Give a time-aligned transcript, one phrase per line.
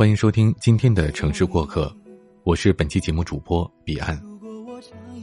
[0.00, 1.94] 欢迎收听今天的城市过客，
[2.42, 4.18] 我是本期节目主播彼岸。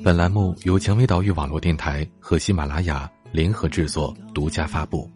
[0.04, 5.10] 本栏目由蔷薇岛屿网络电台和喜马拉雅联合制作，独家发布。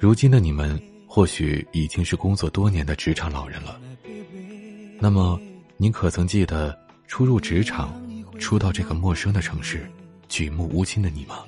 [0.00, 0.76] 如今的你们
[1.06, 3.80] 或许已经是工作多年的职场老人了，
[4.98, 5.40] 那么
[5.76, 6.76] 你可曾记得
[7.06, 8.02] 初入职场、
[8.40, 9.88] 初到这个陌生的城市、
[10.28, 11.44] 举目无亲的你吗？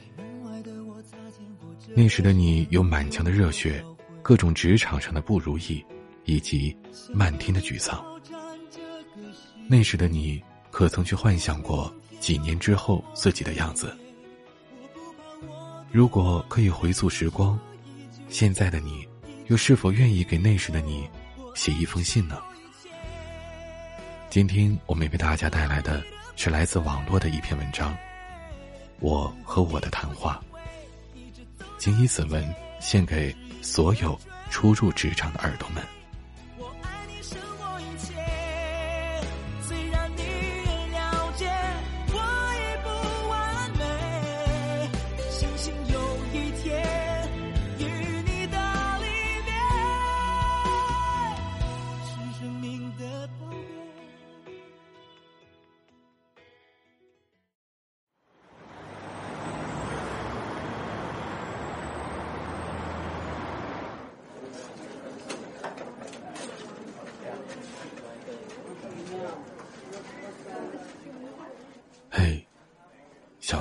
[1.96, 3.84] 那时的你有满腔的热血，
[4.22, 5.84] 各种职场上的不如意。
[6.24, 6.76] 以及
[7.12, 8.04] 漫天的沮丧。
[9.68, 13.96] 那时的你，可曾去幻想过几年之后自己的样子？
[15.90, 17.58] 如果可以回溯时光，
[18.28, 19.06] 现在的你，
[19.48, 21.08] 又是否愿意给那时的你
[21.54, 22.38] 写一封信呢？
[24.30, 26.02] 今天我们为大家带来的
[26.36, 27.92] 是来自网络的一篇文章，
[29.00, 30.42] 《我和我的谈话》。
[31.78, 34.18] 谨以此文献给所有
[34.50, 35.82] 初入职场的耳朵们。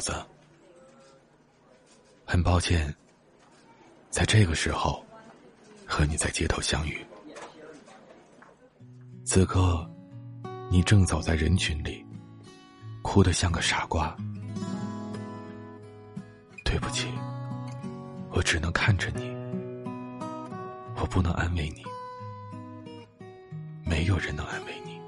[0.02, 0.13] 子，
[2.25, 2.94] 很抱歉，
[4.09, 5.05] 在这个时候
[5.85, 7.05] 和你在街头相遇。
[9.23, 9.89] 此刻，
[10.69, 12.03] 你正走在人群里，
[13.03, 14.17] 哭得像个傻瓜。
[16.65, 17.08] 对不起，
[18.31, 19.30] 我只能看着你，
[20.95, 21.83] 我不能安慰你，
[23.86, 24.99] 没有人能安慰你。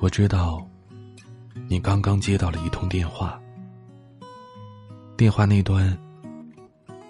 [0.00, 0.68] 我知道。
[1.72, 3.40] 你刚刚接到了一通电话，
[5.16, 5.98] 电话那端，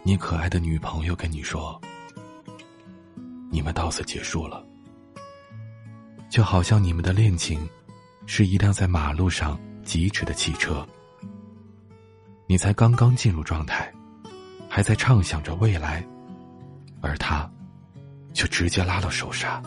[0.05, 1.81] 你可爱的女朋友跟你说
[3.50, 4.65] ：“你们到此结束了。”
[6.31, 7.69] 就好像你们的恋情
[8.25, 10.87] 是一辆在马路上疾驰的汽车，
[12.47, 13.93] 你才刚刚进入状态，
[14.69, 16.06] 还在畅想着未来，
[17.00, 17.50] 而他
[18.33, 19.61] 却直接拉了手刹，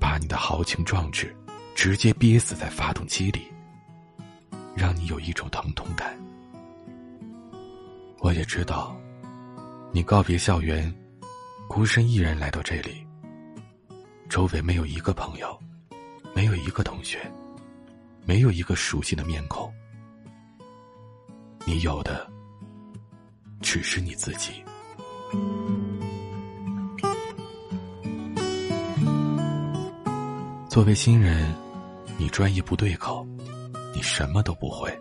[0.00, 1.36] 把你的豪情壮志
[1.74, 3.42] 直接憋死在发动机里。
[4.76, 6.16] 让你有一种疼痛感。
[8.20, 8.94] 我也知道，
[9.92, 10.94] 你告别校园，
[11.66, 13.04] 孤身一人来到这里。
[14.28, 15.58] 周围没有一个朋友，
[16.34, 17.18] 没有一个同学，
[18.24, 19.72] 没有一个熟悉的面孔。
[21.64, 22.30] 你有的，
[23.60, 24.62] 只是你自己。
[30.68, 31.54] 作为新人，
[32.18, 33.26] 你专业不对口。
[33.96, 34.94] 你什么都不会，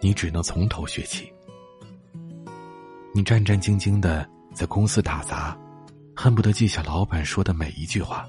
[0.00, 1.30] 你只能从头学起。
[3.14, 5.54] 你战战兢兢的在公司打杂，
[6.16, 8.26] 恨不得记下老板说的每一句话。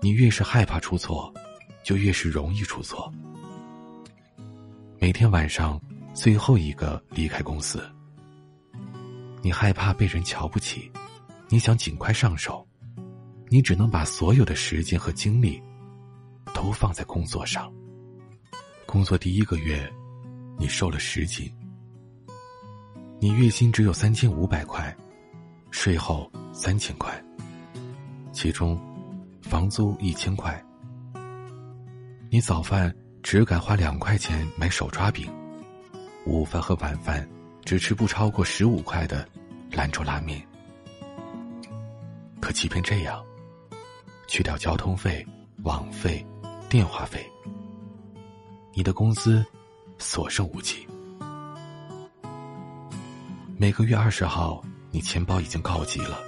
[0.00, 1.34] 你越是害怕出错，
[1.82, 3.12] 就越是容易出错。
[5.00, 5.80] 每天晚上
[6.14, 7.82] 最后一个离开公司，
[9.40, 10.88] 你害怕被人瞧不起，
[11.48, 12.64] 你想尽快上手，
[13.48, 15.60] 你只能把所有的时间和精力
[16.54, 17.68] 都放在工作上。
[18.92, 19.90] 工作第一个月，
[20.58, 21.50] 你瘦了十斤。
[23.18, 24.94] 你月薪只有三千五百块，
[25.70, 27.10] 税后三千块，
[28.32, 28.78] 其中
[29.40, 30.62] 房租一千块。
[32.28, 35.26] 你早饭只敢花两块钱买手抓饼，
[36.26, 37.26] 午饭和晚饭
[37.64, 39.26] 只吃不超过十五块的
[39.70, 40.46] 兰州拉面。
[42.42, 43.24] 可即便这样，
[44.28, 45.26] 去掉交通费、
[45.62, 46.22] 网费、
[46.68, 47.26] 电话费。
[48.74, 49.44] 你的工资
[49.98, 50.86] 所剩无几，
[53.58, 56.18] 每个月二十号，你钱包已经告急了，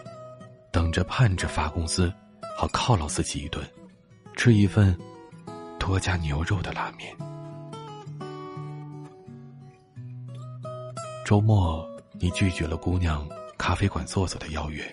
[0.71, 2.13] 等着盼着发工资，
[2.55, 3.67] 好犒劳自己一顿，
[4.37, 4.97] 吃一份
[5.79, 7.17] 多加牛肉的拉面。
[11.25, 11.89] 周末，
[12.21, 13.27] 你拒绝了姑娘
[13.57, 14.85] 咖啡馆坐坐的邀约，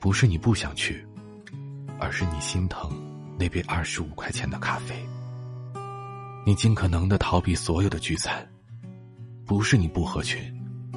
[0.00, 1.06] 不是你不想去，
[2.00, 2.90] 而是你心疼
[3.38, 5.07] 那杯二十五块钱的咖啡。
[6.48, 8.48] 你尽可能的逃避所有的聚餐，
[9.44, 10.40] 不是你不合群，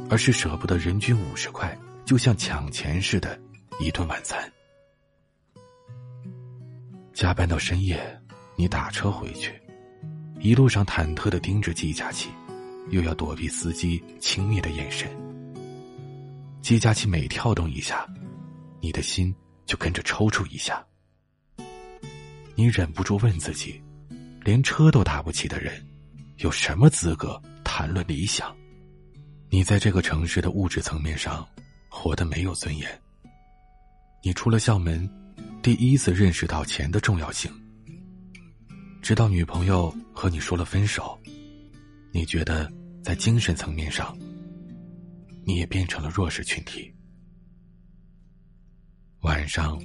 [0.09, 3.37] 而是舍不得人均五十块，就像抢钱似的，
[3.77, 4.49] 一顿晚餐。
[7.11, 7.99] 加班到深夜，
[8.55, 9.51] 你打车回去，
[10.39, 12.29] 一路上忐忑的盯着计价器，
[12.89, 15.11] 又要躲避司机轻蔑的眼神。
[16.61, 18.07] 机加器每跳动一下，
[18.79, 20.81] 你的心就跟着抽搐一下。
[22.55, 23.81] 你忍不住问自己：
[24.43, 25.85] 连车都打不起的人，
[26.37, 28.55] 有什么资格谈论理想？
[29.49, 31.47] 你在这个城市的物质层面上
[31.89, 32.89] 活得没有尊严。
[34.23, 35.07] 你出了校门，
[35.61, 37.51] 第一次认识到钱的重要性。
[39.01, 41.19] 直到女朋友和你说了分手，
[42.11, 42.71] 你觉得
[43.03, 44.17] 在精神层面上，
[45.43, 46.91] 你也变成了弱势群体。
[49.21, 49.79] 晚上，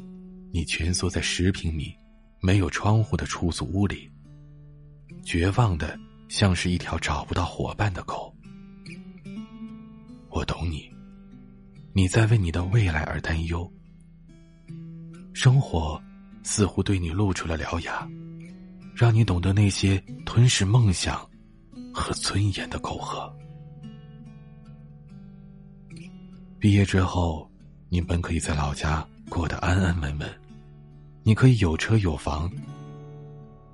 [0.51, 1.95] 你蜷缩在十平米、
[2.41, 4.11] 没有窗户的出租屋里，
[5.27, 8.33] 绝望的像是一条找不到伙伴的狗。
[10.31, 10.89] 我懂你，
[11.93, 13.69] 你在为你的未来而担忧。
[15.35, 16.01] 生活
[16.45, 18.09] 似乎对你露出了獠牙，
[18.95, 21.29] 让你懂得那些吞噬梦想
[21.93, 23.31] 和尊严的苟合。
[26.61, 27.51] 毕业之后，
[27.89, 30.41] 你本可以在老家过得安安稳稳，
[31.25, 32.49] 你可以有车有房，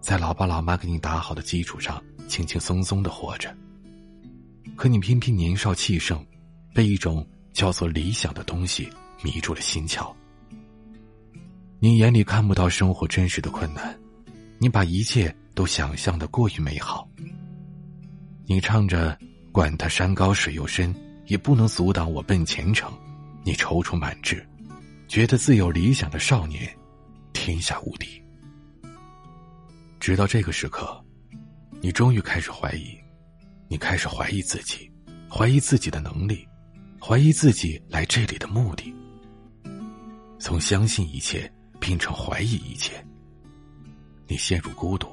[0.03, 3.57] 在老爸老妈给你打好的基础上，轻轻松松的活着。
[4.75, 6.27] 可你偏偏年少气盛，
[6.75, 8.91] 被一种叫做理想的东西
[9.23, 10.13] 迷住了心窍。
[11.79, 13.97] 你眼里看不到生活真实的困难，
[14.59, 17.09] 你把一切都想象的过于美好。
[18.45, 19.17] 你唱着
[19.53, 20.93] “管他山高水又深，
[21.27, 22.93] 也不能阻挡我奔前程”，
[23.45, 24.45] 你踌躇满志，
[25.07, 26.69] 觉得自有理想的少年，
[27.33, 28.22] 天下无敌。
[30.03, 31.01] 直到这个时刻，
[31.81, 32.99] 你终于开始怀疑，
[33.69, 34.91] 你开始怀疑自己，
[35.31, 36.45] 怀疑自己的能力，
[37.01, 38.93] 怀疑自己来这里的目的。
[40.41, 41.49] 从相信一切。
[41.83, 43.05] 变成怀疑一切，
[44.29, 45.09] 你陷入孤独，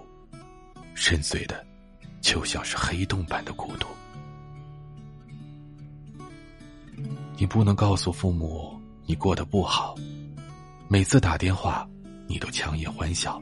[0.93, 1.65] 深邃的，
[2.21, 3.87] 就像是黑洞般的孤独。
[7.35, 9.95] 你不能告诉父母你过得不好，
[10.87, 11.89] 每次打电话，
[12.27, 13.41] 你都强颜欢笑。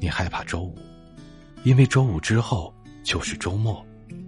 [0.00, 0.78] 你害怕周五，
[1.62, 3.84] 因为周五之后就是周末，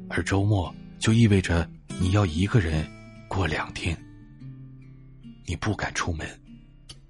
[0.08, 1.68] 而周末就意味着
[2.00, 2.86] 你要一个人
[3.28, 3.96] 过两天。
[5.44, 6.26] 你不敢出门。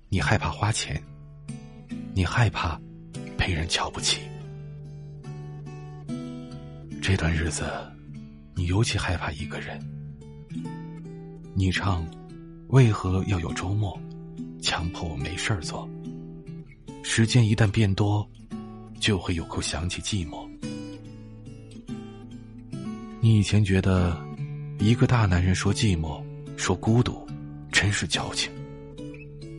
[0.09, 1.03] 你害怕花钱，
[2.15, 2.81] 你害怕
[3.37, 4.21] 被人瞧不起。
[7.03, 7.65] 这段日子，
[8.55, 9.81] 你尤其害怕一个人。
[11.55, 12.07] 你唱
[12.71, 13.99] ：“为何要有周末？
[14.63, 15.89] 强迫我没事儿做。
[17.03, 18.29] 时间一旦变多，
[18.99, 20.49] 就会有空想起寂寞。”
[23.21, 24.17] 你以前觉得，
[24.79, 26.23] 一个大男人说寂寞、
[26.57, 27.27] 说孤独，
[27.73, 28.53] 真是矫情。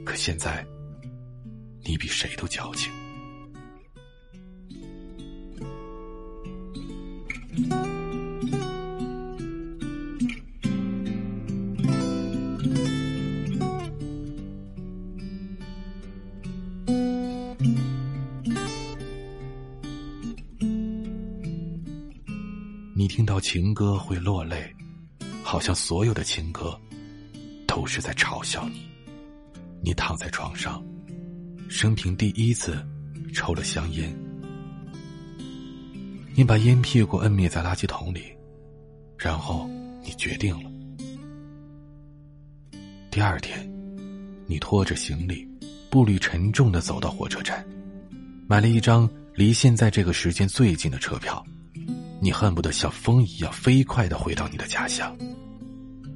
[0.06, 0.66] 可现在，
[1.84, 2.92] 你比谁都矫情。
[23.50, 24.76] 情歌会落泪，
[25.42, 26.78] 好像所有的情歌
[27.66, 28.86] 都是在嘲笑你。
[29.82, 30.84] 你躺在床上，
[31.70, 32.86] 生平第一次
[33.34, 34.14] 抽了香烟。
[36.36, 38.24] 你把烟屁股摁灭在垃圾桶里，
[39.18, 39.66] 然后
[40.04, 40.70] 你决定了。
[43.10, 43.66] 第二天，
[44.46, 45.48] 你拖着行李，
[45.90, 47.66] 步履沉重的走到火车站，
[48.46, 51.42] 买了一张离现在这个时间最近的车票。
[52.20, 55.16] 你恨不得像风一样飞快的回到你的家乡，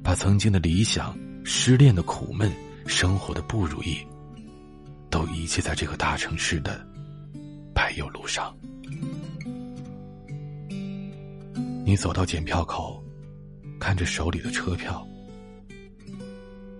[0.02, 2.52] 把曾经的理想、失恋的苦闷。
[2.84, 3.96] 生活的不如意，
[5.08, 6.84] 都遗弃在这个大城市的
[7.72, 8.52] 柏油路上。
[11.84, 13.00] 你走到检票口，
[13.78, 15.06] 看着手里的车票，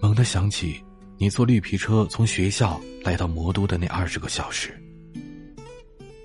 [0.00, 0.82] 猛地想起
[1.18, 4.76] 你坐绿皮车从学校来到魔都的那二十个小时。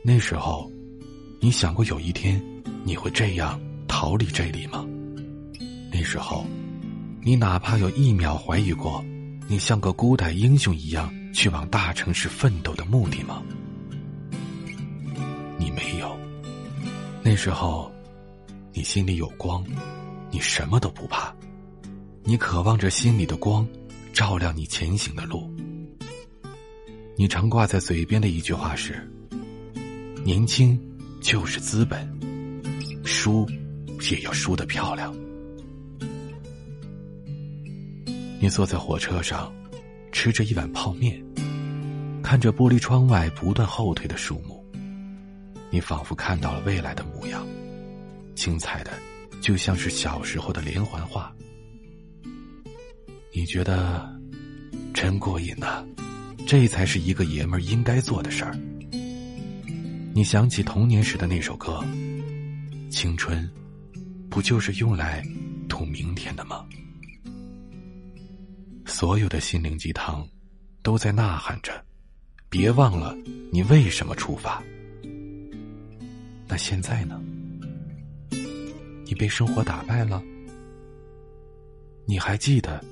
[0.03, 0.69] 那时候，
[1.39, 2.43] 你想过有一天
[2.87, 4.87] 你会这样逃离这里吗？
[5.91, 6.45] 那时候，
[7.21, 9.03] 你哪怕有一秒怀疑过。
[9.49, 13.43] 你像个孤胆英雄一样去往大城市奋斗的目的吗？
[15.59, 16.17] 你没有。
[17.21, 17.91] 那时候，
[18.71, 19.65] 你心里有光，
[20.31, 21.35] 你什么都不怕。
[22.23, 23.67] 你渴望着心里的光，
[24.13, 25.53] 照亮你前行的路。
[27.17, 29.05] 你常挂在嘴边的一句话是
[30.23, 30.79] ：“年轻
[31.19, 32.07] 就是资本，
[33.07, 33.49] 输
[34.11, 35.15] 也要输得漂亮。”
[38.39, 39.51] 你坐在火车上，
[40.11, 41.19] 吃着一碗泡面，
[42.21, 44.63] 看着玻璃窗外不断后退的树木，
[45.71, 47.43] 你仿佛看到了未来的模样，
[48.35, 48.91] 精彩的
[49.41, 51.33] 就像是小时候的连环画。
[53.33, 54.07] 你觉得
[54.93, 55.83] 真过瘾呐？
[56.45, 58.55] 这才是一个爷们儿应该做的事儿。
[60.13, 61.83] 你想起童年时的那首歌，
[62.89, 63.49] 《青春》，
[64.29, 65.23] 不就是用来
[65.67, 66.65] 图明天的吗？
[68.85, 70.27] 所有的心灵鸡汤，
[70.81, 71.83] 都在呐喊着：
[72.49, 73.15] 别忘了
[73.51, 74.63] 你为什么出发。
[76.47, 77.21] 那现在呢？
[79.05, 80.23] 你被生活打败了？
[82.05, 82.83] 你还记得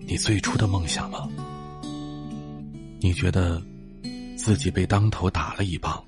[0.00, 1.28] 你最初的梦想吗？
[3.00, 3.62] 你觉得
[4.36, 6.04] 自己被当头打了一棒，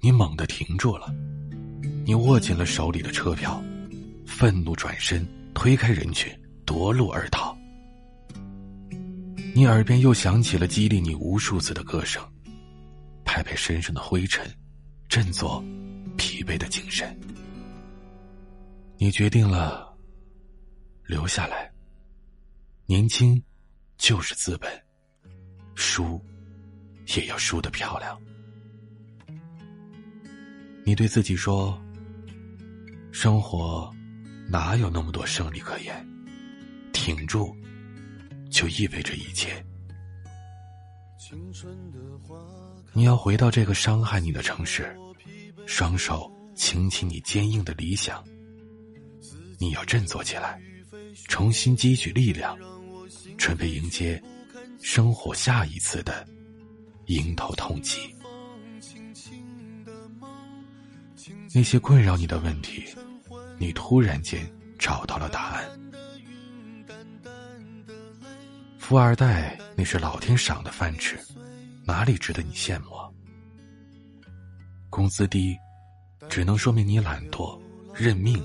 [0.00, 1.12] 你猛地停住了，
[2.06, 3.60] 你握紧了手里的车票，
[4.24, 6.32] 愤怒转身推开人群，
[6.64, 7.52] 夺路而逃。
[9.52, 12.22] 你耳边又响起了激励你无数次的歌声，
[13.24, 14.48] 拍拍身上的灰尘，
[15.08, 15.60] 振作
[16.16, 17.18] 疲惫的精神。
[18.98, 19.92] 你决定了
[21.06, 21.68] 留下来。
[22.86, 23.42] 年轻
[23.98, 24.70] 就是资本，
[25.74, 26.24] 输
[27.16, 28.16] 也要输的漂亮。
[30.84, 31.76] 你对自己说
[33.18, 33.90] ：“生活
[34.46, 36.06] 哪有那么多胜利可言？
[36.92, 37.56] 挺住。”
[38.52, 39.64] 就意味着一切。
[42.92, 44.94] 你要回到这个伤害你的城市，
[45.66, 48.22] 双手轻轻你坚硬的理想。
[49.58, 50.60] 你要振作起来，
[51.26, 52.54] 重新积蓄力量，
[53.38, 54.22] 准备迎接
[54.82, 56.28] 生活下一次的
[57.06, 58.14] 迎头痛击。
[61.54, 62.84] 那些困扰你的问题，
[63.58, 64.46] 你突然间
[64.78, 65.64] 找到了答案。
[68.78, 71.18] 富二代那是老天赏的饭吃，
[71.84, 72.90] 哪里值得你羡慕？
[74.88, 75.56] 工资低，
[76.28, 77.60] 只能说明你懒惰、
[77.94, 78.42] 认命，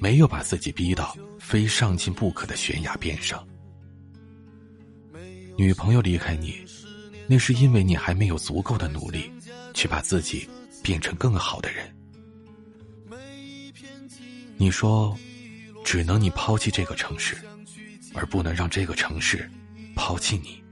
[0.00, 3.46] 没有把自己逼到非上进不可的悬崖边上。
[5.56, 6.64] 女朋友离开你，
[7.26, 9.32] 那是因为你还没有足够的努力，
[9.72, 10.48] 去把自己
[10.82, 11.90] 变成更好的人。
[14.56, 15.16] 你说，
[15.84, 17.36] 只能你抛弃这个城市，
[18.14, 19.50] 而不能让这个城市。
[19.94, 20.62] 抛弃你，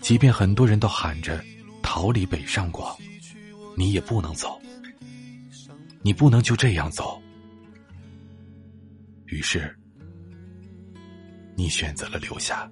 [0.00, 1.44] 即便很多人都喊着
[1.82, 2.96] 逃离北上广，
[3.76, 4.60] 你也不能走。
[6.00, 7.20] 你不能就这样走。
[9.26, 9.76] 于是，
[11.54, 12.70] 你选择了留下。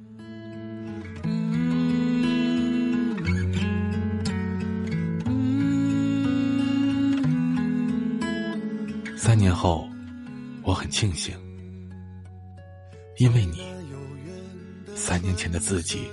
[9.35, 9.91] 三年后，
[10.63, 11.37] 我很庆幸，
[13.17, 13.65] 因为你。
[14.95, 16.05] 三年前的自己，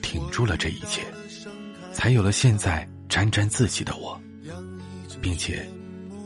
[0.00, 1.02] 挺住了这一切，
[1.92, 4.18] 才有了现在沾沾自喜的我，
[5.20, 5.68] 并且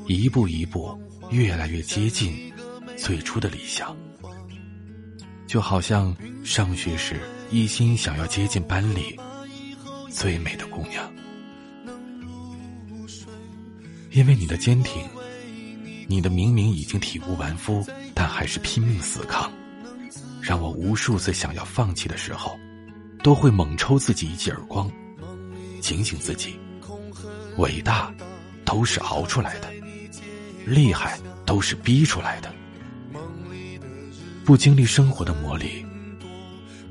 [0.07, 0.97] 一步一步
[1.33, 2.53] 越来越接近
[2.97, 3.97] 最初的理想。
[5.49, 7.21] 就好像上学时
[7.51, 9.19] 一心想要接近班里
[10.09, 11.13] 最美的姑娘，
[14.13, 15.03] 因为你的坚挺，
[16.11, 17.87] 你的明明已经体无完肤，
[18.17, 19.49] 但还是拼命死扛。
[20.43, 22.59] 让我无数次想要放弃的时候，
[23.23, 24.91] 都会猛抽自己一记耳光，
[25.81, 26.59] 警醒自己：
[27.59, 28.13] 伟大
[28.65, 29.71] 都是熬出来的，
[30.67, 32.53] 厉害都是逼出来的。
[34.45, 35.87] 不经历生活的磨砺，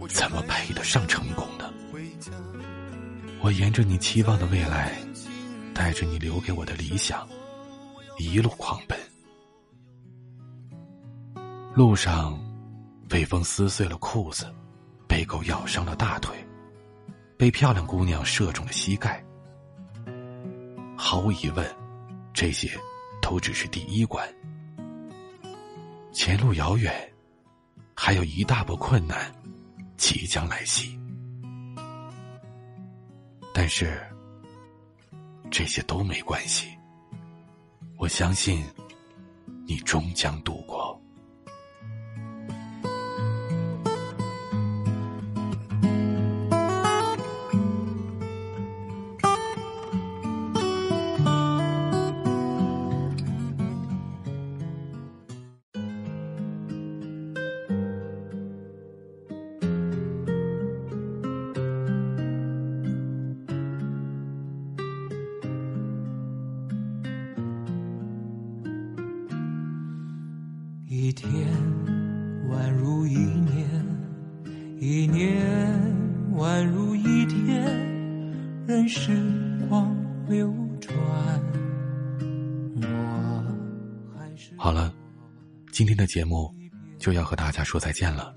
[0.07, 1.69] 怎么配得上成功呢？
[3.41, 4.93] 我沿着你期望的未来，
[5.73, 7.27] 带着你留给我的理想，
[8.17, 8.97] 一路狂奔，
[11.73, 12.39] 路上。
[13.09, 14.45] 被风撕碎了裤子，
[15.07, 16.37] 被狗咬伤了大腿，
[17.35, 19.25] 被漂亮姑娘射中了膝盖。
[20.95, 21.67] 毫无疑问，
[22.35, 22.69] 这些
[23.19, 24.31] 都只是第一关。
[26.11, 26.93] 前路遥远，
[27.95, 29.33] 还有一大波困难
[29.97, 30.95] 即将来袭。
[33.55, 33.99] 但是，
[35.49, 36.69] 这些都没关系。
[37.97, 38.63] 我相信，
[39.65, 40.88] 你终将度过。
[85.79, 86.53] 今天的节目
[86.97, 88.35] 就要和大家说再见了。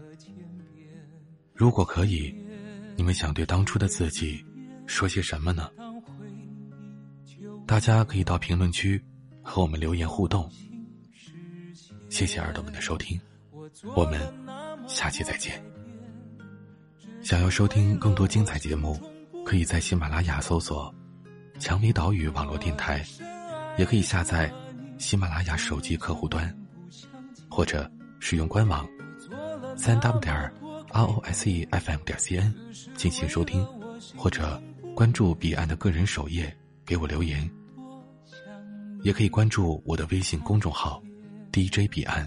[1.52, 2.32] 如果可以，
[2.94, 4.46] 你们想对当初的自己
[4.86, 5.68] 说些什么呢？
[7.66, 9.04] 大家可以到评论区
[9.42, 10.48] 和我们留言互动。
[12.08, 13.20] 谢谢耳朵们的收听，
[13.96, 14.20] 我们
[14.86, 15.60] 下期再见。
[17.22, 18.96] 想要收听更多精彩节目，
[19.44, 20.94] 可以在喜马拉雅搜索
[21.58, 23.04] “蔷薇岛屿网络电台”，
[23.76, 24.48] 也可以下载
[24.96, 26.56] 喜马拉雅手机客户端，
[27.54, 28.88] 或者使用官网
[29.76, 30.50] 三 w 点 r
[30.92, 32.54] o s e f m 点 c n
[32.96, 33.62] 进行收听，
[34.16, 34.58] 或者
[34.94, 36.50] 关注彼岸的个人首页
[36.86, 37.48] 给我留言。
[39.02, 41.02] 也可以关注我的微信公众号
[41.52, 42.26] “DJ 彼岸”。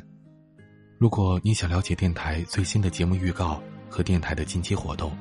[0.99, 5.11] 如果你想了解电台最新的节目预告和电台的近期活动，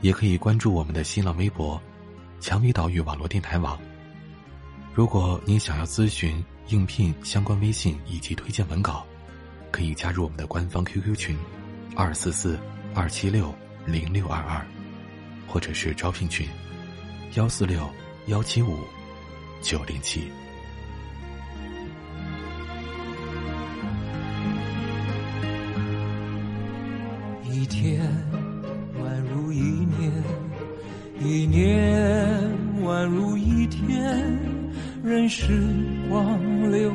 [0.00, 1.78] 也可以关注我们的新浪微博
[2.40, 3.78] “蔷薇岛屿网络电台网”。
[4.94, 9.04] 如果您想要咨询应聘相关微信以及推荐文稿，
[9.74, 11.36] 可以加入我们的官方 QQ 群：
[11.96, 12.56] 二四四
[12.94, 13.52] 二七六
[13.84, 14.64] 零六二二，
[15.48, 16.46] 或者是招聘群：
[17.34, 17.90] 幺四六
[18.26, 18.78] 幺七五
[19.60, 20.30] 九零七。
[27.42, 28.00] 一天
[29.02, 30.22] 宛如一年，
[31.18, 32.48] 一年
[32.84, 34.38] 宛如一天，
[35.02, 35.66] 任时
[36.08, 36.94] 光流